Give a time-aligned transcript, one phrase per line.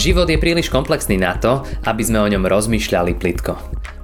[0.00, 3.52] Život je príliš komplexný na to, aby sme o ňom rozmýšľali plitko.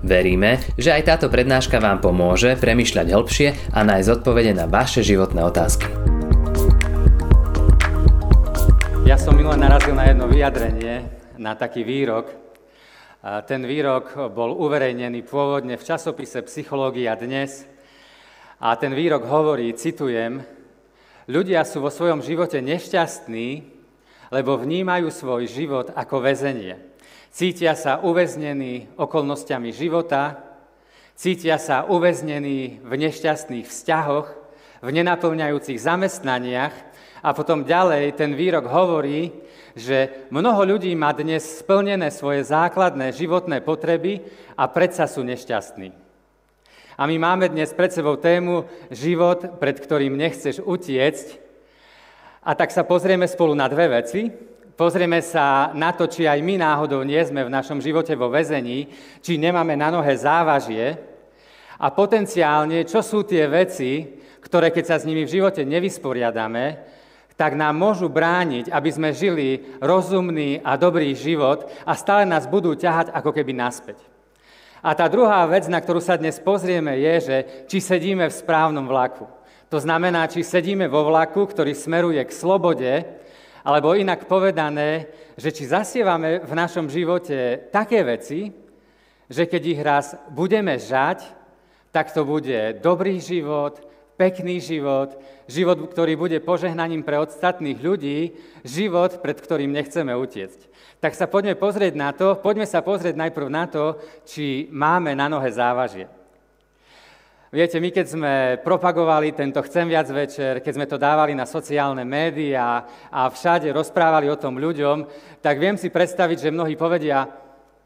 [0.05, 5.41] Veríme, že aj táto prednáška vám pomôže premyšľať hĺbšie a nájsť odpovede na vaše životné
[5.41, 5.89] otázky.
[9.09, 11.09] Ja som minule narazil na jedno vyjadrenie,
[11.41, 12.29] na taký výrok.
[13.49, 17.65] Ten výrok bol uverejnený pôvodne v časopise Psychológia dnes
[18.61, 20.45] a ten výrok hovorí, citujem,
[21.25, 23.76] ľudia sú vo svojom živote nešťastní,
[24.31, 26.79] lebo vnímajú svoj život ako väzenie.
[27.31, 30.41] Cítia sa uväznení okolnostiami života,
[31.13, 34.29] cítia sa uväznení v nešťastných vzťahoch,
[34.81, 36.75] v nenaplňajúcich zamestnaniach
[37.21, 39.33] a potom ďalej ten výrok hovorí,
[39.77, 44.25] že mnoho ľudí má dnes splnené svoje základné životné potreby
[44.57, 45.93] a predsa sú nešťastní.
[46.97, 51.45] A my máme dnes pred sebou tému život, pred ktorým nechceš utiecť.
[52.47, 54.31] A tak sa pozrieme spolu na dve veci.
[54.79, 58.87] Pozrieme sa na to, či aj my náhodou nie sme v našom živote vo väzení,
[59.19, 60.95] či nemáme na nohe závažie
[61.75, 66.79] a potenciálne, čo sú tie veci, ktoré keď sa s nimi v živote nevysporiadame,
[67.35, 72.79] tak nám môžu brániť, aby sme žili rozumný a dobrý život a stále nás budú
[72.79, 73.99] ťahať ako keby naspäť.
[74.87, 78.87] A tá druhá vec, na ktorú sa dnes pozrieme, je, že či sedíme v správnom
[78.87, 79.36] vlaku.
[79.67, 82.93] To znamená, či sedíme vo vlaku, ktorý smeruje k slobode,
[83.67, 88.55] alebo inak povedané, že či zasievame v našom živote také veci,
[89.27, 91.27] že keď ich raz budeme žať,
[91.91, 93.83] tak to bude dobrý život,
[94.15, 95.19] pekný život,
[95.51, 100.61] život, ktorý bude požehnaním pre ostatných ľudí, život, pred ktorým nechceme utiecť.
[101.03, 105.27] Tak sa poďme pozrieť na to, poďme sa pozrieť najprv na to, či máme na
[105.27, 106.09] nohe závažie.
[107.55, 112.03] Viete, my keď sme propagovali tento Chcem viac večer, keď sme to dávali na sociálne
[112.03, 115.07] médiá a všade rozprávali o tom ľuďom,
[115.39, 117.31] tak viem si predstaviť, že mnohí povedia,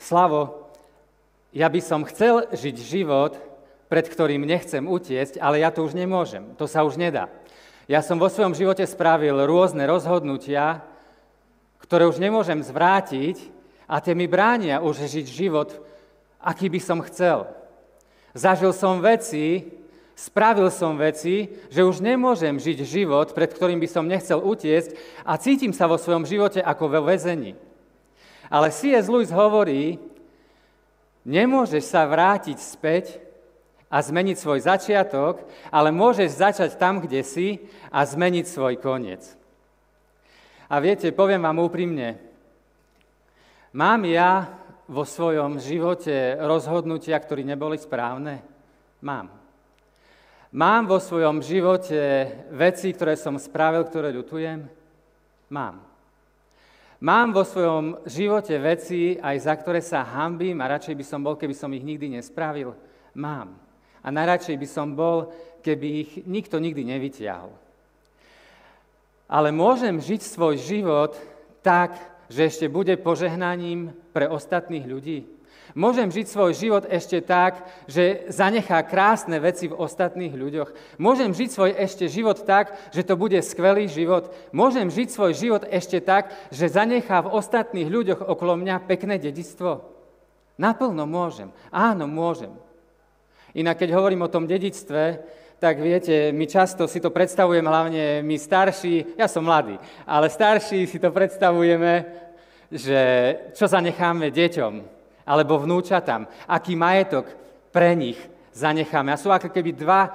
[0.00, 0.72] Slavo,
[1.52, 3.36] ja by som chcel žiť život,
[3.92, 7.29] pred ktorým nechcem utiecť, ale ja to už nemôžem, to sa už nedá.
[7.85, 10.80] Ja som vo svojom živote spravil rôzne rozhodnutia,
[11.85, 13.52] ktoré už nemôžem zvrátiť
[13.85, 15.68] a tie mi bránia už žiť život,
[16.40, 17.60] aký by som chcel.
[18.30, 19.67] Zažil som veci,
[20.14, 25.41] spravil som veci, že už nemôžem žiť život, pred ktorým by som nechcel utiecť a
[25.41, 27.57] cítim sa vo svojom živote ako vo väzení.
[28.52, 29.07] Ale C.S.
[29.08, 29.96] Lewis hovorí,
[31.24, 33.23] nemôžeš sa vrátiť späť
[33.91, 35.42] a zmeniť svoj začiatok,
[35.74, 37.48] ale môžeš začať tam, kde si
[37.91, 39.23] a zmeniť svoj koniec.
[40.70, 42.14] A viete, poviem vám úprimne,
[43.74, 44.60] mám ja
[44.90, 48.42] vo svojom živote rozhodnutia, ktoré neboli správne?
[48.98, 49.30] Mám.
[50.51, 54.67] Mám vo svojom živote veci, ktoré som spravil, ktoré ľutujem?
[55.55, 55.79] Mám.
[57.00, 61.39] Mám vo svojom živote veci, aj za ktoré sa hambím a radšej by som bol,
[61.39, 62.74] keby som ich nikdy nespravil?
[63.14, 63.55] Mám.
[64.02, 65.30] A najradšej by som bol,
[65.62, 67.55] keby ich nikto nikdy nevytiahol.
[69.30, 71.14] Ale môžem žiť svoj život
[71.62, 71.95] tak,
[72.30, 75.27] že ešte bude požehnaním pre ostatných ľudí?
[75.74, 80.98] Môžem žiť svoj život ešte tak, že zanechá krásne veci v ostatných ľuďoch.
[80.98, 84.35] Môžem žiť svoj ešte život tak, že to bude skvelý život.
[84.51, 89.86] Môžem žiť svoj život ešte tak, že zanechá v ostatných ľuďoch okolo mňa pekné dedictvo.
[90.58, 91.55] Naplno môžem.
[91.70, 92.51] Áno, môžem.
[93.55, 95.23] Inak keď hovorím o tom dedictve,
[95.61, 99.77] tak viete, my často si to predstavujeme, hlavne my starší, ja som mladý,
[100.09, 102.09] ale starší si to predstavujeme,
[102.73, 103.01] že
[103.53, 104.73] čo zanecháme deťom
[105.29, 107.29] alebo vnúčatám, aký majetok
[107.71, 108.19] pre nich
[108.57, 109.13] zanecháme.
[109.13, 110.11] A sú ako keby dva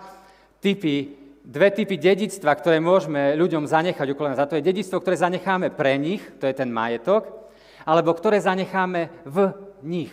[0.60, 1.14] typy,
[1.46, 4.42] dve typy dedictva, ktoré môžeme ľuďom zanechať okolo nás.
[4.42, 7.30] A to je dedictvo, ktoré zanecháme pre nich, to je ten majetok,
[7.86, 9.54] alebo ktoré zanecháme v
[9.86, 10.12] nich.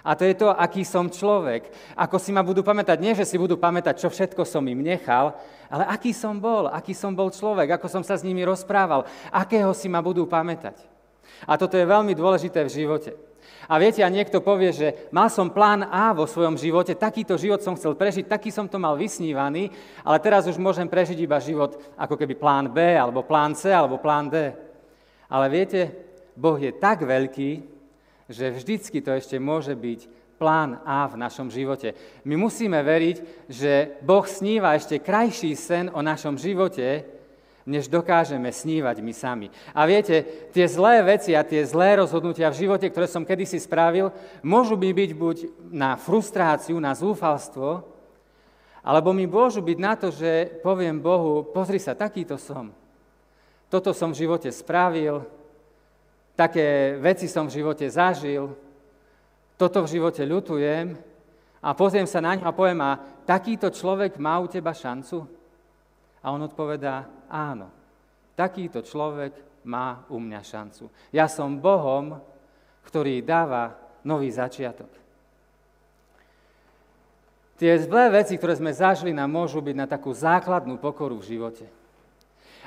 [0.00, 1.68] A to je to, aký som človek.
[1.92, 2.96] Ako si ma budú pamätať.
[3.00, 5.36] Nie, že si budú pamätať, čo všetko som im nechal,
[5.68, 9.70] ale aký som bol, aký som bol človek, ako som sa s nimi rozprával, akého
[9.76, 10.80] si ma budú pamätať.
[11.44, 13.12] A toto je veľmi dôležité v živote.
[13.70, 17.62] A viete, a niekto povie, že mal som plán A vo svojom živote, takýto život
[17.62, 19.70] som chcel prežiť, taký som to mal vysnívaný,
[20.02, 24.00] ale teraz už môžem prežiť iba život ako keby plán B, alebo plán C, alebo
[24.00, 24.52] plán D.
[25.30, 25.92] Ale viete,
[26.34, 27.79] Boh je tak veľký,
[28.30, 30.06] že vždycky to ešte môže byť
[30.40, 31.92] plán A v našom živote.
[32.24, 33.16] My musíme veriť,
[33.50, 37.04] že Boh sníva ešte krajší sen o našom živote,
[37.68, 39.46] než dokážeme snívať my sami.
[39.76, 40.24] A viete,
[40.54, 44.08] tie zlé veci a tie zlé rozhodnutia v živote, ktoré som kedysi spravil,
[44.40, 45.36] môžu mi byť buď
[45.68, 47.84] na frustráciu, na zúfalstvo,
[48.80, 52.72] alebo mi môžu byť na to, že poviem Bohu, pozri sa, takýto som.
[53.68, 55.20] Toto som v živote spravil,
[56.40, 58.56] také veci som v živote zažil,
[59.60, 60.96] toto v živote ľutujem
[61.60, 62.96] a pozriem sa na ňo a poviem, a
[63.28, 65.28] takýto človek má u teba šancu?
[66.24, 67.68] A on odpovedá, áno,
[68.32, 69.36] takýto človek
[69.68, 70.88] má u mňa šancu.
[71.12, 72.16] Ja som Bohom,
[72.88, 74.88] ktorý dáva nový začiatok.
[77.60, 81.68] Tie zlé veci, ktoré sme zažili, nám môžu byť na takú základnú pokoru v živote.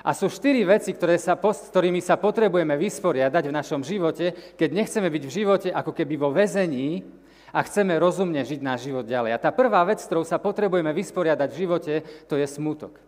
[0.04, 4.70] A sú štyri veci, ktoré sa, s ktorými sa potrebujeme vysporiadať v našom živote, keď
[4.76, 7.08] nechceme byť v živote ako keby vo väzení
[7.56, 9.32] a chceme rozumne žiť náš život ďalej.
[9.32, 11.94] A tá prvá vec, ktorou sa potrebujeme vysporiadať v živote,
[12.28, 13.00] to je smutok.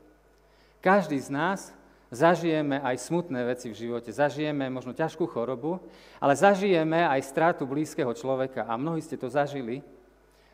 [0.79, 1.75] Každý z nás
[2.15, 4.15] zažijeme aj smutné veci v živote.
[4.15, 5.83] Zažijeme možno ťažkú chorobu,
[6.23, 8.63] ale zažijeme aj stratu blízkeho človeka.
[8.71, 9.83] A mnohí ste to zažili,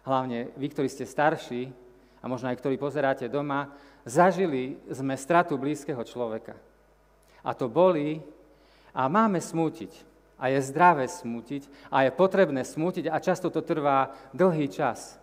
[0.01, 1.69] hlavne vy, ktorí ste starší,
[2.21, 3.73] a možno aj ktorí pozeráte doma,
[4.05, 6.57] Zažili sme stratu blízkeho človeka.
[7.45, 8.21] A to boli
[8.93, 9.93] a máme smútiť.
[10.41, 15.21] A je zdravé smútiť a je potrebné smútiť a často to trvá dlhý čas.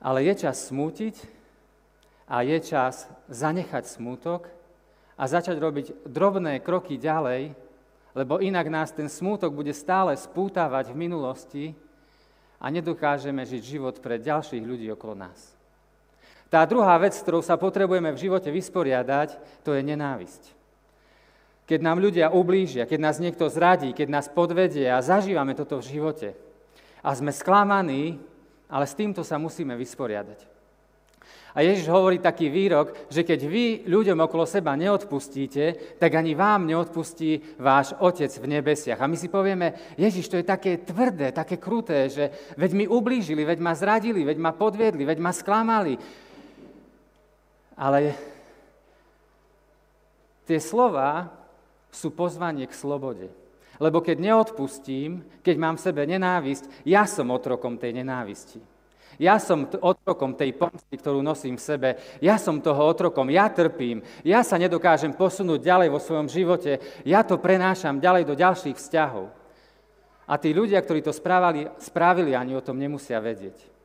[0.00, 1.20] Ale je čas smútiť
[2.24, 4.48] a je čas zanechať smútok
[5.20, 7.52] a začať robiť drobné kroky ďalej,
[8.16, 11.64] lebo inak nás ten smútok bude stále spútavať v minulosti
[12.56, 15.57] a nedokážeme žiť život pre ďalších ľudí okolo nás.
[16.48, 20.56] Tá druhá vec, s ktorou sa potrebujeme v živote vysporiadať, to je nenávisť.
[21.68, 25.88] Keď nám ľudia ublížia, keď nás niekto zradí, keď nás podvedie a zažívame toto v
[26.00, 26.32] živote
[27.04, 28.16] a sme sklamaní,
[28.72, 30.58] ale s týmto sa musíme vysporiadať.
[31.56, 36.68] A Ježiš hovorí taký výrok, že keď vy ľuďom okolo seba neodpustíte, tak ani vám
[36.68, 39.00] neodpustí váš Otec v nebesiach.
[39.00, 43.42] A my si povieme, Ježiš, to je také tvrdé, také kruté, že veď mi ublížili,
[43.42, 45.98] veď ma zradili, veď ma podviedli, veď ma sklamali.
[47.78, 48.18] Ale
[50.50, 51.30] tie slova
[51.94, 53.30] sú pozvanie k slobode.
[53.78, 58.58] Lebo keď neodpustím, keď mám v sebe nenávisť, ja som otrokom tej nenávisti.
[59.18, 61.88] Ja som otrokom tej pomsty, ktorú nosím v sebe.
[62.22, 64.02] Ja som toho otrokom, ja trpím.
[64.22, 66.78] Ja sa nedokážem posunúť ďalej vo svojom živote.
[67.02, 69.30] Ja to prenášam ďalej do ďalších vzťahov.
[70.28, 73.77] A tí ľudia, ktorí to správali, spravili, ani o tom nemusia vedieť.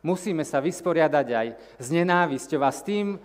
[0.00, 3.20] Musíme sa vysporiadať aj s nenávisťou a s tým,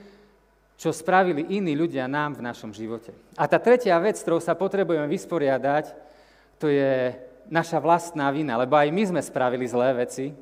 [0.76, 3.16] čo spravili iní ľudia nám v našom živote.
[3.40, 5.96] A tá tretia vec, ktorou sa potrebujeme vysporiadať,
[6.60, 7.16] to je
[7.48, 10.36] naša vlastná vina, lebo aj my sme spravili zlé veci,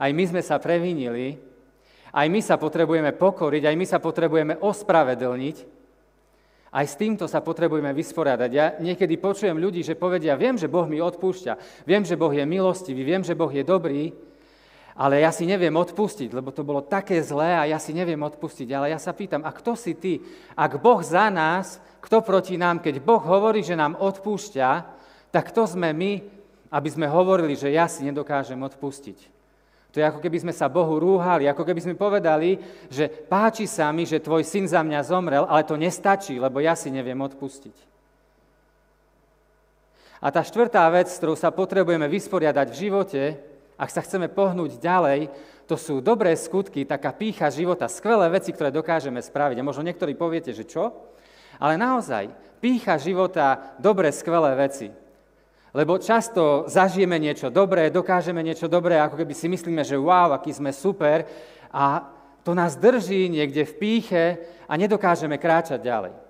[0.00, 1.36] aj my sme sa previnili,
[2.16, 5.56] aj my sa potrebujeme pokoriť, aj my sa potrebujeme ospravedlniť,
[6.68, 8.50] aj s týmto sa potrebujeme vysporiadať.
[8.52, 12.44] Ja niekedy počujem ľudí, že povedia, viem, že Boh mi odpúšťa, viem, že Boh je
[12.44, 14.12] milostivý, viem, že Boh je dobrý,
[14.98, 18.66] ale ja si neviem odpustiť, lebo to bolo také zlé a ja si neviem odpustiť.
[18.74, 20.18] Ale ja sa pýtam, a kto si ty?
[20.58, 22.82] Ak Boh za nás, kto proti nám?
[22.82, 24.68] Keď Boh hovorí, že nám odpúšťa,
[25.30, 26.12] tak kto sme my,
[26.74, 29.38] aby sme hovorili, že ja si nedokážem odpustiť?
[29.94, 32.58] To je ako keby sme sa Bohu rúhali, ako keby sme povedali,
[32.90, 36.74] že páči sa mi, že tvoj syn za mňa zomrel, ale to nestačí, lebo ja
[36.74, 37.86] si neviem odpustiť.
[40.18, 43.22] A tá štvrtá vec, s ktorou sa potrebujeme vysporiadať v živote,
[43.78, 45.30] ak sa chceme pohnúť ďalej,
[45.70, 49.62] to sú dobré skutky, taká pícha života, skvelé veci, ktoré dokážeme spraviť.
[49.62, 51.14] A možno niektorí poviete, že čo?
[51.62, 52.28] Ale naozaj,
[52.58, 54.90] pícha života, dobré, skvelé veci.
[55.76, 60.50] Lebo často zažijeme niečo dobré, dokážeme niečo dobré, ako keby si myslíme, že wow, aký
[60.50, 61.28] sme super
[61.70, 62.08] a
[62.42, 64.24] to nás drží niekde v píche
[64.64, 66.27] a nedokážeme kráčať ďalej.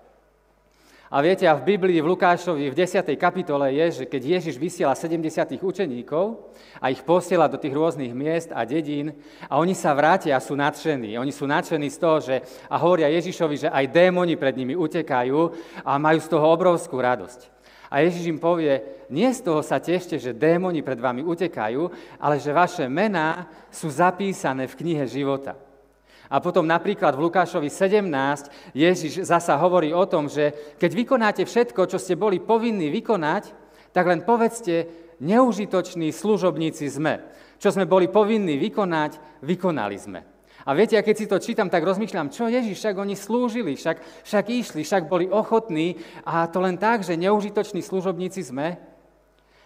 [1.08, 3.00] A viete, a v Biblii, v Lukášovi, v 10.
[3.16, 8.52] kapitole je, že keď Ježiš vysiela 70 učeníkov a ich posiela do tých rôznych miest
[8.52, 9.16] a dedín
[9.48, 11.16] a oni sa vrátia a sú nadšení.
[11.16, 15.40] Oni sú nadšení z toho, že a hovoria Ježišovi, že aj démoni pred nimi utekajú
[15.80, 17.56] a majú z toho obrovskú radosť.
[17.88, 21.88] A Ježiš im povie, nie z toho sa tešte, že démoni pred vami utekajú,
[22.20, 25.56] ale že vaše mená sú zapísané v knihe života.
[26.28, 31.88] A potom napríklad v Lukášovi 17 Ježiš zasa hovorí o tom, že keď vykonáte všetko,
[31.88, 33.48] čo ste boli povinní vykonať,
[33.96, 34.86] tak len povedzte,
[35.24, 37.24] neužitoční služobníci sme.
[37.58, 40.20] Čo sme boli povinní vykonať, vykonali sme.
[40.68, 44.04] A viete, a keď si to čítam, tak rozmýšľam, čo Ježiš, však oni slúžili, však,
[44.20, 45.96] však išli, však boli ochotní
[46.28, 48.76] a to len tak, že neužitoční služobníci sme.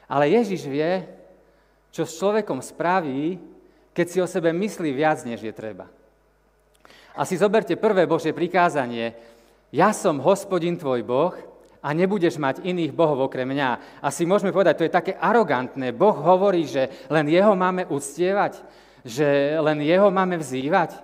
[0.07, 1.11] Ale Ježiš vie,
[1.91, 3.43] čo s človekom spraví,
[3.91, 5.91] keď si o sebe myslí viac, než je treba.
[7.13, 9.13] A si zoberte prvé Božie prikázanie.
[9.73, 11.35] Ja som hospodin tvoj Boh
[11.83, 14.01] a nebudeš mať iných bohov okrem mňa.
[14.01, 15.93] Asi môžeme povedať, to je také arogantné.
[15.93, 18.63] Boh hovorí, že len jeho máme uctievať,
[19.05, 20.97] že len jeho máme vzývať.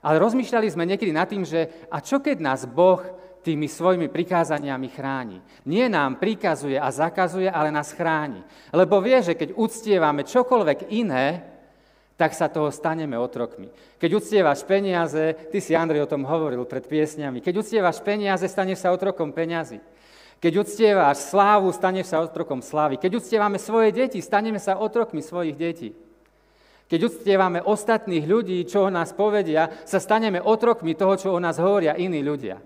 [0.00, 3.04] Ale rozmýšľali sme niekedy nad tým, že a čo keď nás Boh
[3.40, 5.38] tými svojimi prikázaniami chráni.
[5.64, 8.44] Nie nám prikazuje a zakazuje, ale nás chráni.
[8.72, 11.49] Lebo vie, že keď uctievame čokoľvek iné,
[12.20, 13.72] tak sa toho staneme otrokmi.
[13.96, 18.84] Keď uctievaš peniaze, ty si Andrej o tom hovoril pred piesňami, keď uctievaš peniaze, staneš
[18.84, 19.80] sa otrokom peniazy.
[20.36, 23.00] Keď uctievaš slávu, staneš sa otrokom slávy.
[23.00, 25.96] Keď uctievame svoje deti, staneme sa otrokmi svojich detí.
[26.92, 31.56] Keď uctievame ostatných ľudí, čo o nás povedia, sa staneme otrokmi toho, čo o nás
[31.56, 32.60] hovoria iní ľudia.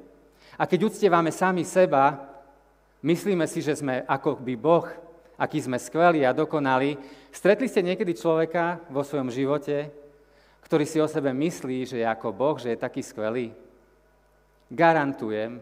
[0.59, 2.27] A keď uctievame sami seba,
[3.07, 4.87] myslíme si, že sme ako by Boh,
[5.39, 6.97] aký sme skvelí a dokonali.
[7.35, 9.91] Stretli ste niekedy človeka vo svojom živote,
[10.65, 13.53] ktorý si o sebe myslí, že je ako Boh, že je taký skvelý?
[14.73, 15.61] Garantujem,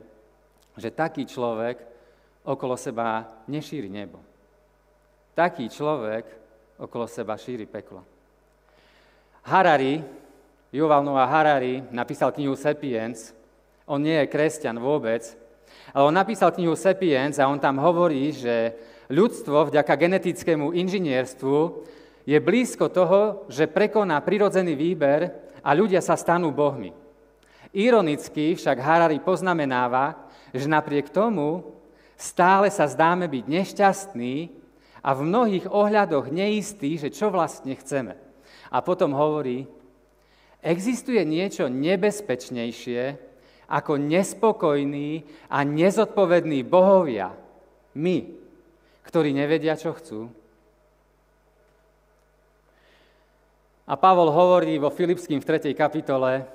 [0.78, 1.82] že taký človek
[2.46, 4.22] okolo seba nešíri nebo.
[5.34, 6.24] Taký človek
[6.78, 8.04] okolo seba šíri peklo.
[9.42, 10.02] Harari,
[10.72, 13.36] Yuval Noah Harari napísal knihu Sapiens.
[13.84, 15.20] On nie je kresťan vôbec,
[15.92, 18.72] ale on napísal knihu Sapiens a on tam hovorí, že
[19.12, 21.56] ľudstvo vďaka genetickému inžinierstvu
[22.24, 25.28] je blízko toho, že prekoná prirodzený výber
[25.60, 26.96] a ľudia sa stanú bohmi.
[27.76, 31.80] Ironicky však Harari poznamenáva, že napriek tomu
[32.22, 34.34] Stále sa zdáme byť nešťastní
[35.02, 38.14] a v mnohých ohľadoch neistí, že čo vlastne chceme.
[38.70, 39.66] A potom hovorí,
[40.62, 43.18] existuje niečo nebezpečnejšie
[43.66, 47.34] ako nespokojní a nezodpovední bohovia,
[47.98, 48.41] my,
[49.06, 50.30] ktorí nevedia, čo chcú.
[53.86, 55.74] A Pavol hovorí vo Filipským v 3.
[55.74, 56.46] kapitole,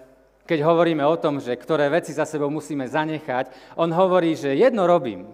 [0.48, 4.88] keď hovoríme o tom, že ktoré veci za sebou musíme zanechať, on hovorí, že jedno
[4.88, 5.28] robím,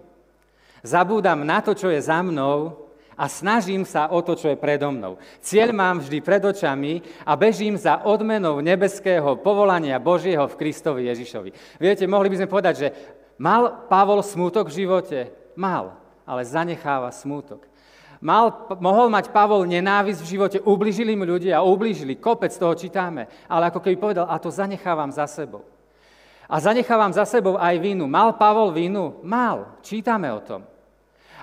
[0.84, 2.76] Zabúdam na to, čo je za mnou
[3.16, 5.16] a snažím sa o to, čo je predo mnou.
[5.40, 11.80] Cieľ mám vždy pred očami a bežím za odmenou nebeského povolania Božieho v Kristovi Ježišovi.
[11.80, 12.88] Viete, mohli by sme povedať, že
[13.40, 15.18] mal Pavol smútok v živote?
[15.56, 17.64] Mal, ale zanecháva smútok.
[18.24, 23.68] Mal, mohol mať Pavol nenávisť v živote, ubližili mu ľudia ubližili, kopec toho čítáme, ale
[23.68, 25.60] ako keby povedal, a to zanechávam za sebou.
[26.48, 28.04] A zanechávam za sebou aj vinu.
[28.08, 29.20] Mal Pavol vinu?
[29.24, 29.80] Mal.
[29.80, 30.64] Čítame o tom.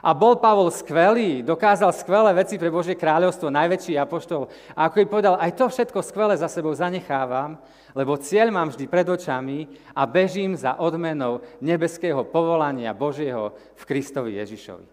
[0.01, 4.49] A bol Pavol skvelý, dokázal skvelé veci pre Božie kráľovstvo, najväčší apoštol.
[4.73, 7.61] A ako by povedal, aj to všetko skvelé za sebou zanechávam,
[7.93, 14.41] lebo cieľ mám vždy pred očami a bežím za odmenou nebeského povolania Božieho v Kristovi
[14.41, 14.85] Ježišovi.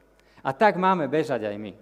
[0.45, 1.73] A tak máme bežať aj my.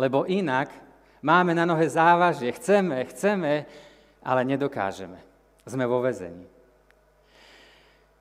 [0.00, 0.72] Lebo inak
[1.20, 3.68] máme na nohe závažie, chceme, chceme,
[4.24, 5.20] ale nedokážeme.
[5.68, 6.55] Sme vo vezení.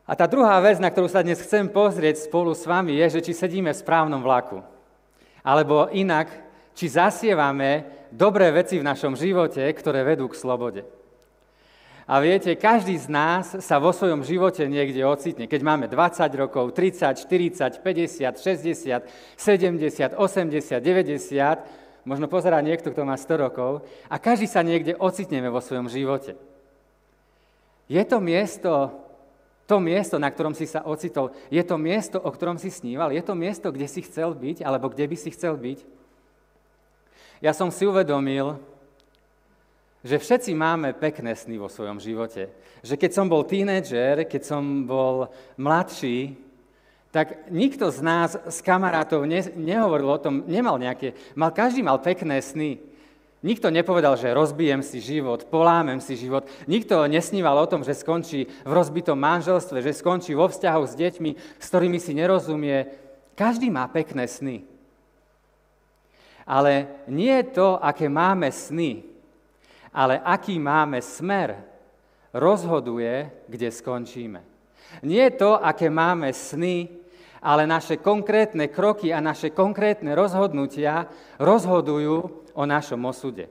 [0.06, 3.26] A tá druhá vec, na ktorú sa dnes chcem pozrieť spolu s vami, je, že
[3.26, 4.62] či sedíme v správnom vlaku.
[5.42, 6.30] Alebo inak,
[6.78, 10.86] či zasievame dobré veci v našom živote, ktoré vedú k slobode.
[12.06, 15.50] A viete, každý z nás sa vo svojom živote niekde ocitne.
[15.50, 19.10] Keď máme 20 rokov, 30, 40, 50, 60,
[19.42, 25.50] 70, 80, 90, možno pozerá niekto, kto má 100 rokov, a každý sa niekde ocitneme
[25.50, 26.38] vo svojom živote.
[27.90, 28.94] Je to miesto,
[29.66, 33.10] to miesto, na ktorom si sa ocitol, je to miesto, o ktorom si sníval?
[33.10, 35.80] Je to miesto, kde si chcel byť, alebo kde by si chcel byť?
[37.42, 38.62] Ja som si uvedomil,
[40.06, 42.54] že všetci máme pekné sny vo svojom živote.
[42.86, 46.38] Že keď som bol tínedžer, keď som bol mladší,
[47.10, 51.98] tak nikto z nás, z kamarátov, ne, nehovoril o tom, nemal nejaké, mal, každý mal
[51.98, 52.78] pekné sny.
[53.46, 56.50] Nikto nepovedal, že rozbijem si život, polámem si život.
[56.66, 61.32] Nikto nesníval o tom, že skončí v rozbitom manželstve, že skončí vo vzťahu s deťmi,
[61.62, 62.90] s ktorými si nerozumie.
[63.38, 64.66] Každý má pekné sny.
[66.42, 69.06] Ale nie je to, aké máme sny,
[69.94, 71.62] ale aký máme smer,
[72.34, 74.42] rozhoduje, kde skončíme.
[75.06, 76.90] Nie je to, aké máme sny,
[77.46, 81.06] ale naše konkrétne kroky a naše konkrétne rozhodnutia
[81.38, 82.18] rozhodujú
[82.58, 83.46] o našom osude.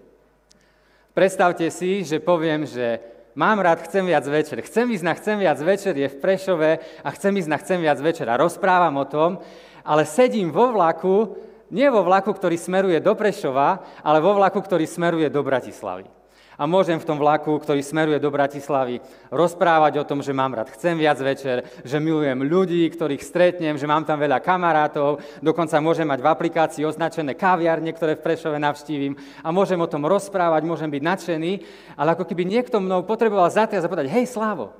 [1.14, 2.98] Predstavte si, že poviem, že
[3.38, 4.58] mám rád, chcem viac večer.
[4.66, 6.70] Chcem ísť na chcem viac večer, je v Prešove
[7.06, 8.26] a chcem ísť na chcem viac večer.
[8.26, 9.38] A rozprávam o tom,
[9.86, 11.38] ale sedím vo vlaku,
[11.70, 16.23] nie vo vlaku, ktorý smeruje do Prešova, ale vo vlaku, ktorý smeruje do Bratislavy
[16.54, 20.70] a môžem v tom vlaku, ktorý smeruje do Bratislavy, rozprávať o tom, že mám rád,
[20.74, 26.06] chcem viac večer, že milujem ľudí, ktorých stretnem, že mám tam veľa kamarátov, dokonca môžem
[26.06, 29.18] mať v aplikácii označené kaviarne, ktoré v Prešove navštívim.
[29.42, 31.52] A môžem o tom rozprávať, môžem byť nadšený,
[31.98, 34.72] ale ako keby niekto mnou potreboval zatriasť a povedať, hej Slavo,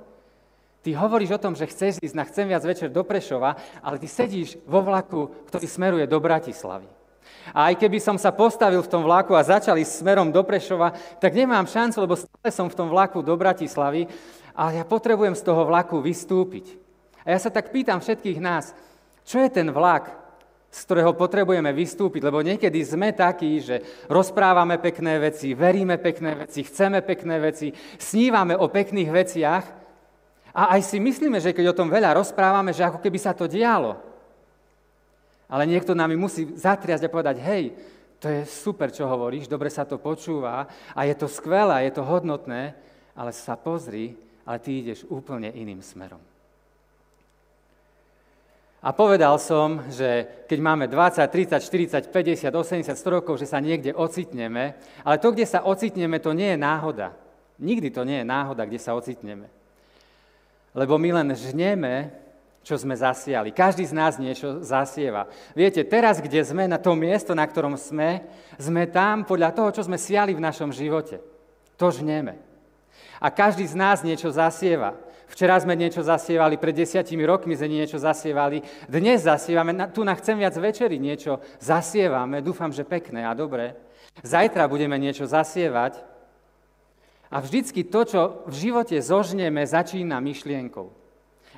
[0.85, 4.07] ty hovoríš o tom, že chceš ísť na chcem viac večer do Prešova, ale ty
[4.07, 7.04] sedíš vo vlaku, ktorý smeruje do Bratislavy.
[7.53, 11.37] A aj keby som sa postavil v tom vlaku a začali smerom do Prešova, tak
[11.37, 14.09] nemám šancu, lebo stále som v tom vlaku do Bratislavy
[14.55, 16.79] a ja potrebujem z toho vlaku vystúpiť.
[17.27, 18.73] A ja sa tak pýtam všetkých nás,
[19.25, 20.25] čo je ten vlak,
[20.75, 23.79] z ktorého potrebujeme vystúpiť, lebo niekedy sme takí, že
[24.11, 29.65] rozprávame pekné veci, veríme pekné veci, chceme pekné veci, snívame o pekných veciach
[30.51, 33.47] a aj si myslíme, že keď o tom veľa rozprávame, že ako keby sa to
[33.47, 34.14] dialo.
[35.45, 37.63] Ale niekto nám musí zatriasť a povedať, hej,
[38.17, 40.65] to je super, čo hovoríš, dobre sa to počúva
[40.97, 42.73] a je to skvelé, je to hodnotné,
[43.13, 46.21] ale sa pozri, ale ty ideš úplne iným smerom.
[48.85, 53.57] A povedal som, že keď máme 20, 30, 40, 50, 80, 100 rokov, že sa
[53.57, 57.17] niekde ocitneme, ale to, kde sa ocitneme, to nie je náhoda.
[57.57, 59.49] Nikdy to nie je náhoda, kde sa ocitneme.
[60.77, 62.13] Lebo my len žneme,
[62.65, 63.53] čo sme zasiali.
[63.53, 65.29] Každý z nás niečo zasieva.
[65.53, 68.25] Viete, teraz, kde sme, na tom miesto, na ktorom sme,
[68.57, 71.21] sme tam podľa toho, čo sme siali v našom živote.
[71.77, 72.41] To žneme.
[73.21, 74.97] A každý z nás niečo zasieva.
[75.29, 80.37] Včera sme niečo zasievali, pred desiatimi rokmi sme niečo zasievali, dnes zasievame, tu na chcem
[80.37, 83.73] viac večeri niečo zasievame, dúfam, že pekné a dobré.
[84.21, 85.97] Zajtra budeme niečo zasievať
[87.33, 91.04] a vždycky to, čo v živote zožneme, začína myšlienkou.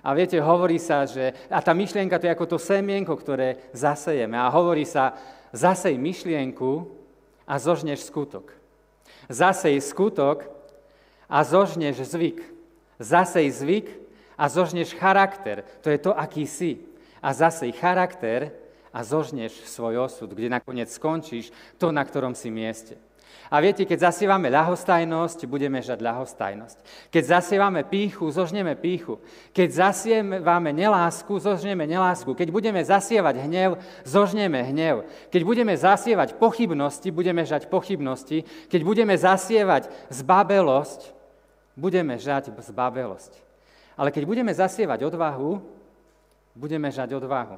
[0.07, 1.35] A viete, hovorí sa, že...
[1.51, 4.39] A tá myšlienka to je ako to semienko, ktoré zasejeme.
[4.39, 5.19] A hovorí sa,
[5.51, 6.87] zasej myšlienku
[7.43, 8.55] a zožneš skutok.
[9.27, 10.47] Zasej skutok
[11.27, 12.39] a zožneš zvyk.
[13.03, 13.87] Zasej zvyk
[14.39, 15.67] a zožneš charakter.
[15.83, 16.87] To je to, aký si.
[17.19, 18.55] A zasej charakter
[18.95, 22.95] a zožneš svoj osud, kde nakoniec skončíš to, na ktorom si mieste.
[23.47, 26.77] A viete, keď zasievame ľahostajnosť, budeme žať ľahostajnosť.
[27.07, 29.23] Keď zasievame píchu, zožneme píchu.
[29.55, 32.27] Keď zasievame nelásku, zožneme nelásku.
[32.35, 35.07] Keď budeme zasievať hnev, zožneme hnev.
[35.31, 38.43] Keď budeme zasievať pochybnosti, budeme žať pochybnosti.
[38.67, 41.15] Keď budeme zasievať zbabelosť,
[41.79, 43.31] budeme žať zbabelosť.
[43.95, 45.63] Ale keď budeme zasievať odvahu,
[46.51, 47.57] budeme žať odvahu.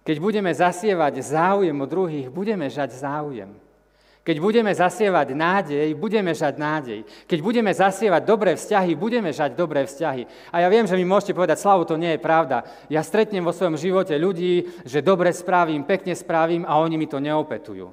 [0.00, 3.52] Keď budeme zasievať záujem o druhých, budeme žať záujem.
[4.20, 7.00] Keď budeme zasievať nádej, budeme žať nádej.
[7.24, 10.52] Keď budeme zasievať dobré vzťahy, budeme žať dobré vzťahy.
[10.52, 12.68] A ja viem, že mi môžete povedať, Slavu, to nie je pravda.
[12.92, 17.16] Ja stretnem vo svojom živote ľudí, že dobre spravím, pekne spravím a oni mi to
[17.16, 17.88] neopetujú.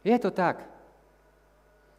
[0.00, 0.64] Je to tak.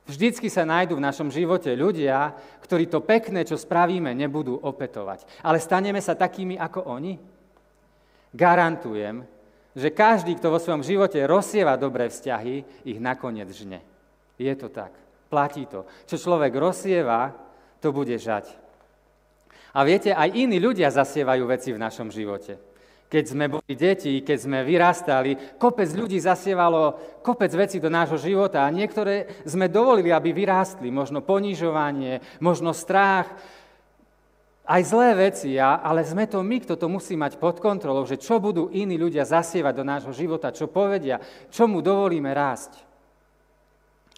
[0.10, 5.46] Vždycky sa nájdú v našom živote ľudia, ktorí to pekné, čo spravíme, nebudú opetovať.
[5.46, 7.20] Ale staneme sa takými ako oni?
[8.32, 9.37] Garantujem,
[9.78, 13.86] že každý, kto vo svojom živote rozsieva dobré vzťahy, ich nakoniec žne.
[14.42, 14.90] Je to tak.
[15.30, 15.86] Platí to.
[16.10, 17.38] Čo človek rozsieva,
[17.78, 18.50] to bude žať.
[19.78, 22.58] A viete, aj iní ľudia zasievajú veci v našom živote
[23.08, 28.68] keď sme boli deti, keď sme vyrastali, kopec ľudí zasievalo kopec vecí do nášho života
[28.68, 30.92] a niektoré sme dovolili, aby vyrástli.
[30.92, 33.32] Možno ponižovanie, možno strach,
[34.68, 38.44] aj zlé veci, ale sme to my, kto to musí mať pod kontrolou, že čo
[38.44, 42.84] budú iní ľudia zasievať do nášho života, čo povedia, čo mu dovolíme rásť.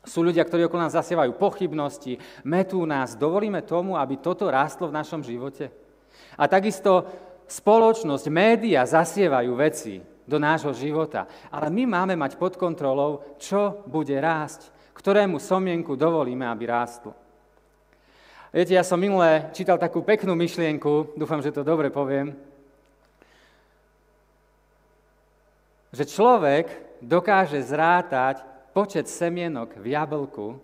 [0.02, 3.14] Sú ľudia, ktorí okolo nás zasievajú pochybnosti, metú nás.
[3.14, 5.70] Dovolíme tomu, aby toto rástlo v našom živote?
[6.34, 7.06] A takisto
[7.46, 14.18] spoločnosť, média zasievajú veci do nášho života, ale my máme mať pod kontrolou, čo bude
[14.18, 17.29] rásť, ktorému somienku dovolíme, aby rástlo.
[18.50, 22.34] Viete, ja som minule čítal takú peknú myšlienku, dúfam, že to dobre poviem,
[25.94, 26.66] že človek
[26.98, 28.42] dokáže zrátať
[28.74, 30.58] počet semienok v jablku,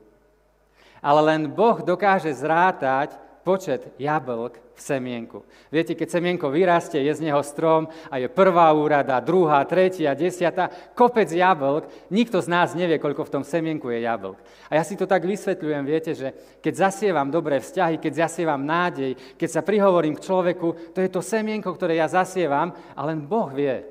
[0.98, 3.14] ale len Boh dokáže zrátať
[3.46, 5.46] počet jablk v semienku.
[5.70, 10.74] Viete, keď semienko vyrastie, je z neho strom a je prvá úrada, druhá, tretia, desiata,
[10.98, 14.42] kopec jablk, nikto z nás nevie, koľko v tom semienku je jablk.
[14.66, 19.14] A ja si to tak vysvetľujem, viete, že keď zasievam dobré vzťahy, keď zasievam nádej,
[19.38, 23.54] keď sa prihovorím k človeku, to je to semienko, ktoré ja zasievam a len Boh
[23.54, 23.86] vie,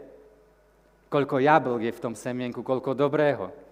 [1.07, 3.64] koľko jablk je v tom semienku, koľko dobrého.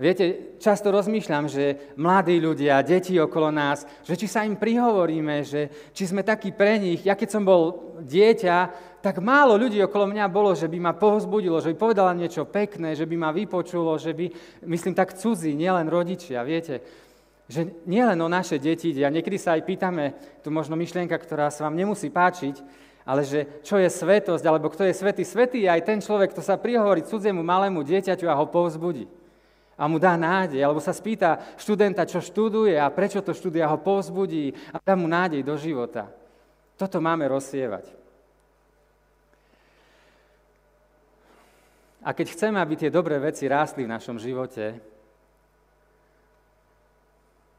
[0.00, 5.92] Viete, často rozmýšľam, že mladí ľudia, deti okolo nás, že či sa im prihovoríme, že
[5.92, 7.04] či sme takí pre nich.
[7.04, 8.56] Ja keď som bol dieťa,
[9.04, 12.96] tak málo ľudí okolo mňa bolo, že by ma povzbudilo, že by povedala niečo pekné,
[12.96, 14.32] že by ma vypočulo, že by,
[14.72, 16.80] myslím tak cudzí, nielen rodičia, viete.
[17.52, 19.04] Že nielen o naše deti ide.
[19.04, 22.56] A niekedy sa aj pýtame, tu možno myšlienka, ktorá sa vám nemusí páčiť,
[23.04, 25.28] ale že čo je svetosť, alebo kto je svetý.
[25.28, 29.19] Svetý je aj ten človek, kto sa prihovorí cudziemu malému dieťaťu a ho povzbudí
[29.80, 33.72] a mu dá nádej, alebo sa spýta študenta, čo študuje a prečo to študuje a
[33.72, 36.12] ho povzbudí a dá mu nádej do života.
[36.76, 37.88] Toto máme rozsievať.
[42.04, 44.76] A keď chceme, aby tie dobré veci rástli v našom živote,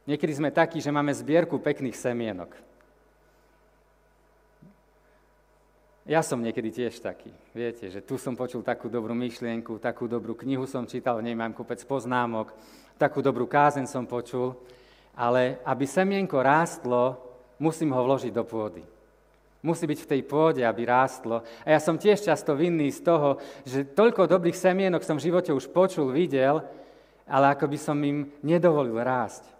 [0.05, 2.53] niekedy sme takí, že máme zbierku pekných semienok.
[6.01, 7.29] Ja som niekedy tiež taký.
[7.53, 11.77] Viete, že tu som počul takú dobrú myšlienku, takú dobrú knihu som čítal, nemám kopec
[11.85, 12.49] poznámok,
[12.97, 14.57] takú dobrú kázen som počul,
[15.13, 17.21] ale aby semienko rástlo,
[17.61, 18.81] musím ho vložiť do pôdy.
[19.61, 21.45] Musí byť v tej pôde, aby rástlo.
[21.61, 25.53] A ja som tiež často vinný z toho, že toľko dobrých semienok som v živote
[25.53, 26.65] už počul, videl,
[27.29, 29.50] ale ako by som im nedovolil rásť.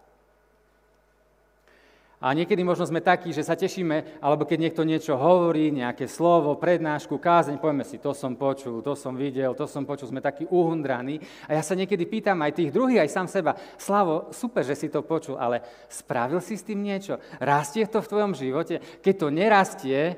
[2.22, 6.54] A niekedy možno sme takí, že sa tešíme, alebo keď niekto niečo hovorí, nejaké slovo,
[6.54, 10.46] prednášku, kázeň, povieme si, to som počul, to som videl, to som počul, sme takí
[10.46, 11.18] uhundraní.
[11.50, 14.94] A ja sa niekedy pýtam aj tých druhých, aj sám seba, Slavo, super, že si
[14.94, 17.18] to počul, ale spravil si s tým niečo?
[17.42, 18.78] Rastie to v tvojom živote?
[19.02, 20.14] Keď to nerastie,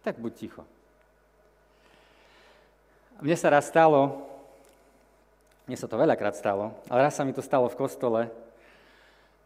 [0.00, 0.64] tak buď ticho.
[3.20, 4.24] Mne sa raz stalo,
[5.68, 8.32] mne sa to veľakrát stalo, ale raz sa mi to stalo v kostole,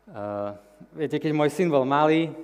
[0.02, 0.50] Uh,
[0.92, 2.34] viete, keď môj syn bol malý,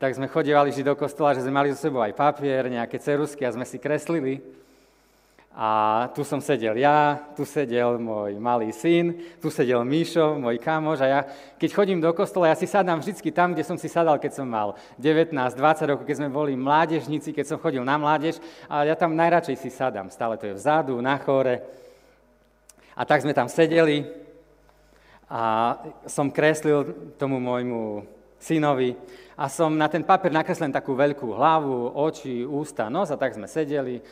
[0.00, 3.44] tak sme chodívali vždy do kostola, že sme mali so sebou aj papier, nejaké cerusky
[3.44, 4.40] a sme si kreslili.
[5.50, 11.02] A tu som sedel ja, tu sedel môj malý syn, tu sedel Míšo, môj kamož
[11.02, 11.20] a ja,
[11.58, 14.46] keď chodím do kostola, ja si sadám vždy tam, kde som si sadal, keď som
[14.46, 18.38] mal 19, 20 rokov, keď sme boli mládežníci, keď som chodil na mládež,
[18.70, 20.08] a ja tam najradšej si sadám.
[20.08, 21.66] Stále to je vzadu, na chore.
[22.94, 24.19] A tak sme tam sedeli
[25.30, 25.78] a
[26.10, 28.02] som kreslil tomu môjmu
[28.42, 28.98] synovi
[29.38, 33.46] a som na ten papier nakreslil takú veľkú hlavu, oči, ústa, nos a tak sme
[33.46, 34.02] sedeli,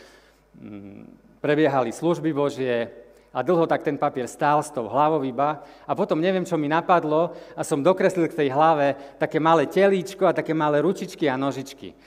[0.54, 2.86] mm, prebiehali služby Božie
[3.34, 6.70] a dlho tak ten papier stál s tou hlavou iba a potom neviem, čo mi
[6.70, 11.34] napadlo a som dokreslil k tej hlave také malé telíčko a také malé ručičky a
[11.34, 11.98] nožičky.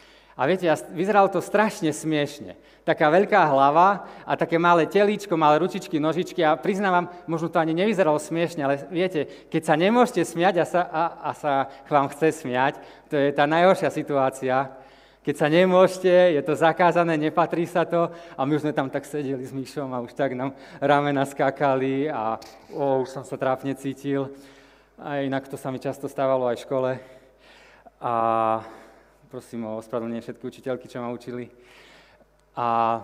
[0.41, 2.57] A viete, vyzeralo to strašne smiešne.
[2.81, 7.77] Taká veľká hlava a také malé telíčko, malé ručičky, nožičky a priznávam, možno to ani
[7.77, 11.53] nevyzeralo smiešne, ale viete, keď sa nemôžete smiať a sa, a, a sa
[11.85, 14.73] vám chce smiať, to je tá najhoršia situácia.
[15.21, 19.05] Keď sa nemôžete, je to zakázané, nepatrí sa to a my už sme tam tak
[19.05, 22.41] sedeli s Myšom a už tak nám ramena skákali a
[22.73, 24.33] o, už som sa trápne cítil.
[24.97, 26.91] A inak to sa mi často stávalo aj v škole.
[28.01, 28.13] A
[29.31, 31.47] prosím o ospravedlnenie všetky učiteľky, čo ma učili.
[32.59, 32.99] A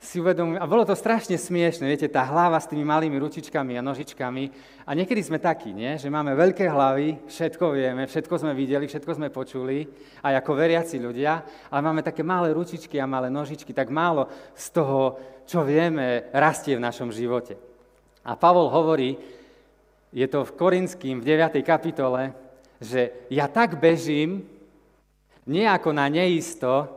[0.00, 3.84] si uvedomujem, a bolo to strašne smiešne, viete, tá hlava s tými malými ručičkami a
[3.84, 4.44] nožičkami.
[4.88, 6.00] A niekedy sme takí, nie?
[6.00, 9.84] že máme veľké hlavy, všetko vieme, všetko sme videli, všetko sme počuli,
[10.24, 14.66] aj ako veriaci ľudia, ale máme také malé ručičky a malé nožičky, tak málo z
[14.72, 17.60] toho, čo vieme, rastie v našom živote.
[18.24, 19.20] A Pavol hovorí,
[20.16, 21.60] je to v Korinským v 9.
[21.60, 22.45] kapitole,
[22.80, 24.44] že ja tak bežím,
[25.46, 26.90] nejako na neisto,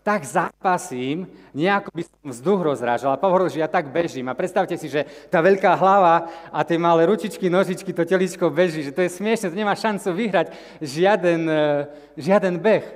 [0.00, 3.12] tak zápasím, nejako by som vzduch rozrážal.
[3.12, 4.32] A Pavel že ja tak bežím.
[4.32, 8.80] A predstavte si, že tá veľká hlava a tie malé ručičky, nožičky, to teličko beží,
[8.80, 12.86] že to je smiešne, to nemá šancu vyhrať žiaden, eh, žiaden beh.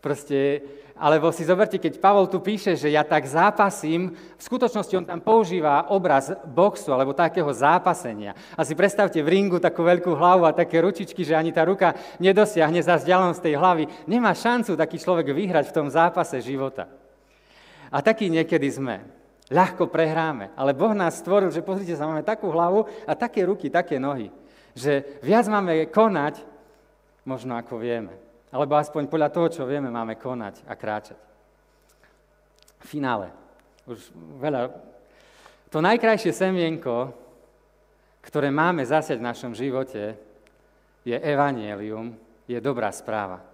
[0.00, 0.64] Proste
[1.00, 5.24] alebo si zoberte, keď Pavol tu píše, že ja tak zápasím, v skutočnosti on tam
[5.24, 8.36] používa obraz boxu alebo takého zápasenia.
[8.52, 11.96] A si predstavte v ringu takú veľkú hlavu a také ručičky, že ani tá ruka
[12.20, 13.84] nedosiahne za vzdialenosť tej hlavy.
[14.04, 16.84] Nemá šancu taký človek vyhrať v tom zápase života.
[17.88, 19.00] A taký niekedy sme.
[19.48, 20.52] Ľahko prehráme.
[20.52, 24.28] Ale Boh nás stvoril, že pozrite sa, máme takú hlavu a také ruky, také nohy.
[24.76, 26.44] Že viac máme konať,
[27.24, 28.29] možno ako vieme.
[28.50, 31.18] Alebo aspoň podľa toho, čo vieme, máme konať a kráčať.
[32.82, 33.30] V finále.
[33.86, 34.10] Už
[34.42, 34.70] veľa...
[35.70, 37.14] To najkrajšie semienko,
[38.26, 40.18] ktoré máme zasiať v našom živote,
[41.06, 42.12] je evanielium,
[42.50, 43.49] je dobrá správa.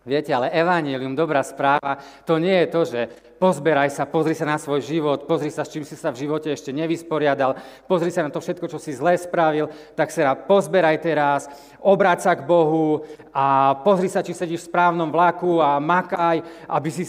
[0.00, 3.00] Viete, ale evanílium, dobrá správa, to nie je to, že
[3.36, 6.48] pozberaj sa, pozri sa na svoj život, pozri sa, s čím si sa v živote
[6.48, 11.52] ešte nevysporiadal, pozri sa na to všetko, čo si zle spravil, tak sa pozberaj teraz,
[11.84, 16.88] obráť sa k Bohu a pozri sa, či sedíš v správnom vlaku a makaj, aby
[16.88, 17.04] si,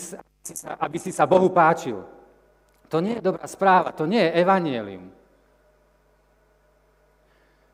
[0.76, 2.04] aby si sa Bohu páčil.
[2.92, 5.08] To nie je dobrá správa, to nie je evanílium.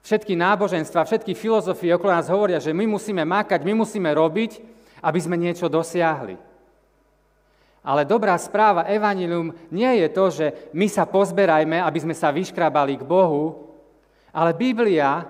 [0.05, 5.19] Všetky náboženstva, všetky filozofie okolo nás hovoria, že my musíme makať, my musíme robiť, aby
[5.21, 6.37] sme niečo dosiahli.
[7.87, 12.99] Ale dobrá správa Evangelium nie je to, že my sa pozberajme, aby sme sa vyškrabali
[12.99, 13.71] k Bohu,
[14.35, 15.23] ale Biblia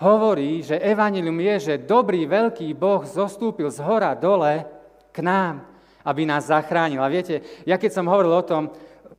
[0.00, 4.64] hovorí, že Evangelium je, že dobrý veľký Boh zostúpil z hora dole
[5.12, 5.68] k nám,
[6.02, 7.04] aby nás zachránil.
[7.04, 8.72] A viete, ja keď som hovoril o tom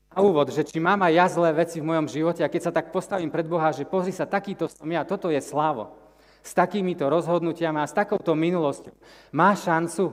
[0.09, 2.75] na úvod, že či mám aj ja zlé veci v mojom živote a keď sa
[2.75, 6.02] tak postavím pred Boha, že pozri sa, takýto som ja, toto je slavo
[6.43, 8.91] s takýmito rozhodnutiami a s takouto minulosťou.
[9.31, 10.11] Má šancu?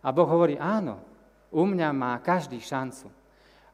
[0.00, 0.96] A Boh hovorí, áno,
[1.52, 3.12] u mňa má každý šancu.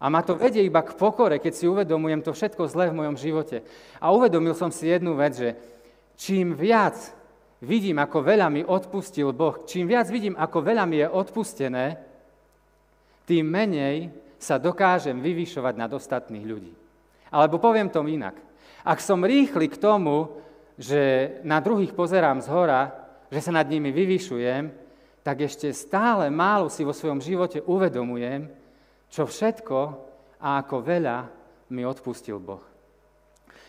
[0.03, 3.15] A ma to vedie iba k pokore, keď si uvedomujem to všetko zlé v mojom
[3.15, 3.63] živote.
[4.03, 5.55] A uvedomil som si jednu vec, že
[6.19, 6.99] čím viac
[7.63, 12.03] vidím, ako veľa mi odpustil Boh, čím viac vidím, ako veľa mi je odpustené,
[13.23, 14.11] tým menej
[14.43, 16.75] sa dokážem vyvyšovať nad ostatných ľudí.
[17.31, 18.35] Alebo poviem to inak.
[18.83, 20.35] Ak som rýchly k tomu,
[20.79, 22.93] že na druhých pozerám z hora,
[23.33, 24.73] že sa nad nimi vyvyšujem,
[25.23, 28.51] tak ešte stále málo si vo svojom živote uvedomujem,
[29.09, 29.79] čo všetko
[30.43, 31.19] a ako veľa
[31.71, 32.65] mi odpustil Boh.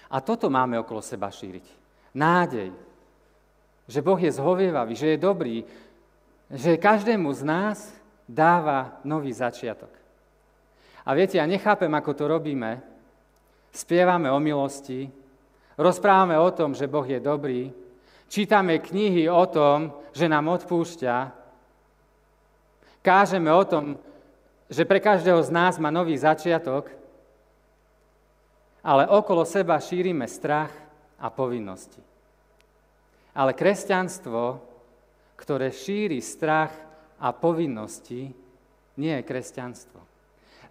[0.10, 1.66] A toto máme okolo seba šíriť.
[2.14, 2.70] Nádej,
[3.90, 5.58] že Boh je zhovievavý, že je dobrý,
[6.54, 7.78] že každému z nás
[8.30, 9.90] dáva nový začiatok.
[11.04, 12.80] A viete, ja nechápem, ako to robíme.
[13.74, 15.10] Spievame o milosti,
[15.78, 17.72] rozprávame o tom, že Boh je dobrý,
[18.30, 21.16] čítame knihy o tom, že nám odpúšťa,
[23.04, 24.00] kážeme o tom,
[24.72, 26.90] že pre každého z nás má nový začiatok,
[28.84, 30.74] ale okolo seba šírime strach
[31.22, 32.02] a povinnosti.
[33.38, 34.60] Ale kresťanstvo,
[35.40, 36.74] ktoré šíri strach
[37.18, 38.34] a povinnosti,
[38.98, 40.00] nie je kresťanstvo.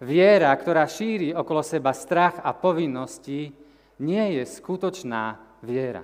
[0.03, 3.51] Viera, ktorá šíri okolo seba strach a povinnosti,
[3.99, 6.03] nie je skutočná viera.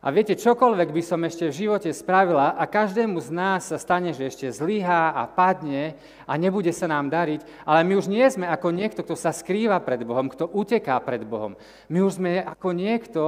[0.00, 4.16] A viete, čokoľvek by som ešte v živote spravila a každému z nás sa stane,
[4.16, 5.92] že ešte zlyhá a padne
[6.24, 9.76] a nebude sa nám dariť, ale my už nie sme ako niekto, kto sa skrýva
[9.84, 11.52] pred Bohom, kto uteká pred Bohom.
[11.92, 13.22] My už sme ako niekto,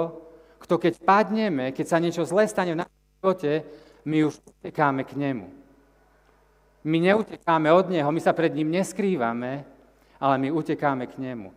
[0.65, 3.53] kto keď padneme, keď sa niečo zlé stane v našom živote,
[4.09, 5.47] my už utekáme k nemu.
[6.89, 9.69] My neutekáme od neho, my sa pred ním neskrývame,
[10.17, 11.53] ale my utekáme k nemu.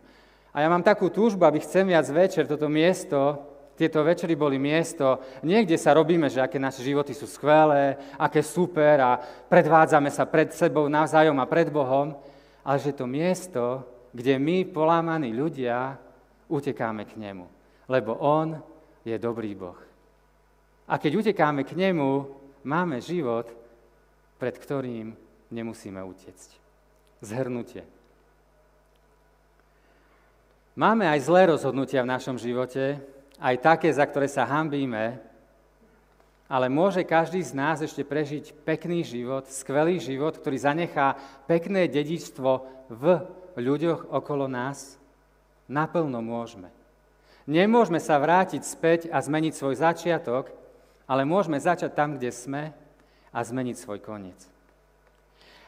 [0.56, 3.44] A ja mám takú túžbu, aby chcem viac večer toto miesto,
[3.76, 8.96] tieto večery boli miesto, niekde sa robíme, že aké naše životy sú skvelé, aké super
[9.04, 9.20] a
[9.52, 12.16] predvádzame sa pred sebou navzájom a pred Bohom,
[12.64, 13.84] ale že to miesto,
[14.16, 16.00] kde my, polámaní ľudia,
[16.48, 17.44] utekáme k nemu.
[17.92, 18.56] Lebo On
[19.04, 19.76] je dobrý Boh.
[20.88, 22.32] A keď utekáme k nemu,
[22.64, 23.52] máme život,
[24.40, 25.12] pred ktorým
[25.52, 26.48] nemusíme utiecť.
[27.20, 27.95] Zhrnutie.
[30.76, 33.00] Máme aj zlé rozhodnutia v našom živote,
[33.40, 35.16] aj také, za ktoré sa hambíme,
[36.52, 41.16] ale môže každý z nás ešte prežiť pekný život, skvelý život, ktorý zanechá
[41.48, 42.50] pekné dedičstvo
[42.92, 43.04] v
[43.56, 45.00] ľuďoch okolo nás?
[45.64, 46.68] Naplno môžeme.
[47.48, 50.52] Nemôžeme sa vrátiť späť a zmeniť svoj začiatok,
[51.08, 52.76] ale môžeme začať tam, kde sme
[53.32, 54.44] a zmeniť svoj koniec.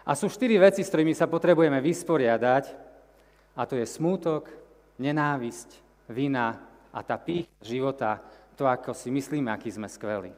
[0.05, 2.65] A sú štyri veci, s ktorými sa potrebujeme vysporiadať,
[3.57, 4.68] a to je smútok,
[4.99, 5.69] nenávisť,
[6.11, 6.59] vina
[6.93, 8.19] a tá pých života,
[8.59, 10.35] to, ako si myslíme, aký sme skvelí.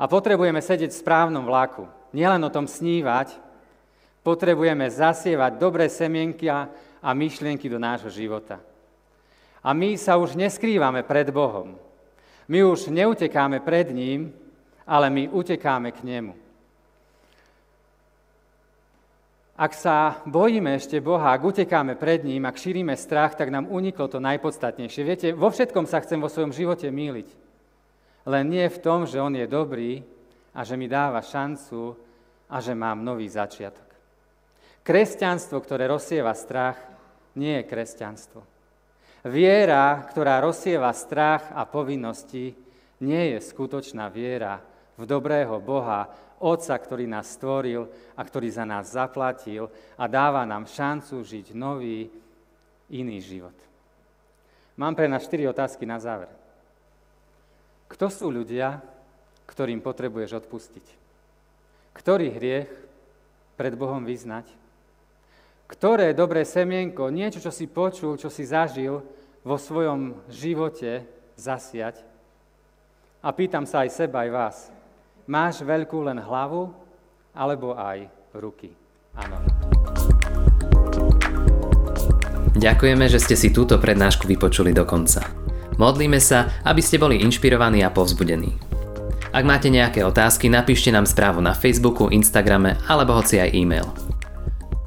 [0.00, 1.84] A potrebujeme sedieť v správnom vlaku.
[2.16, 3.36] Nielen o tom snívať,
[4.24, 6.66] potrebujeme zasievať dobré semienky a
[7.12, 8.56] myšlienky do nášho života.
[9.60, 11.76] A my sa už neskrývame pred Bohom.
[12.48, 14.32] My už neutekáme pred ním,
[14.88, 16.32] ale my utekáme k nemu.
[19.60, 24.08] Ak sa bojíme ešte Boha, ak utekáme pred ním, ak šírime strach, tak nám uniklo
[24.08, 25.02] to najpodstatnejšie.
[25.04, 27.28] Viete, vo všetkom sa chcem vo svojom živote míliť.
[28.24, 30.00] Len nie v tom, že On je dobrý
[30.56, 31.92] a že mi dáva šancu
[32.48, 33.84] a že mám nový začiatok.
[34.80, 36.80] Kresťanstvo, ktoré rozsieva strach,
[37.36, 38.40] nie je kresťanstvo.
[39.28, 42.56] Viera, ktorá rozsieva strach a povinnosti,
[43.04, 44.64] nie je skutočná viera
[44.96, 46.08] v dobrého Boha,
[46.40, 47.84] Otca, ktorý nás stvoril
[48.16, 49.68] a ktorý za nás zaplatil
[50.00, 52.08] a dáva nám šancu žiť nový,
[52.90, 53.54] iný život.
[54.74, 56.32] Mám pre nás štyri otázky na záver.
[57.92, 58.80] Kto sú ľudia,
[59.46, 60.86] ktorým potrebuješ odpustiť?
[61.92, 62.70] Ktorý hriech
[63.54, 64.48] pred Bohom vyznať?
[65.70, 69.06] ktoré dobré semienko, niečo, čo si počul, čo si zažil
[69.46, 71.06] vo svojom živote
[71.38, 72.02] zasiať.
[73.22, 74.56] A pýtam sa aj seba, aj vás.
[75.30, 76.74] Máš veľkú len hlavu,
[77.30, 78.02] alebo aj
[78.34, 78.74] ruky?
[79.14, 79.38] Áno.
[82.58, 85.22] Ďakujeme, že ste si túto prednášku vypočuli do konca.
[85.78, 88.58] Modlíme sa, aby ste boli inšpirovaní a povzbudení.
[89.30, 93.86] Ak máte nejaké otázky, napíšte nám správu na Facebooku, Instagrame alebo hoci aj e-mail.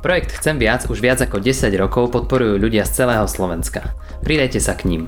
[0.03, 3.95] Projekt Chcem viac už viac ako 10 rokov podporujú ľudia z celého Slovenska.
[4.19, 5.08] Pridajte sa k ním.